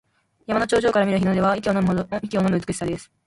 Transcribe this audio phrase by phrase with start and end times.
[0.47, 3.11] 山の頂上から見る日の出は息をのむ美しさです。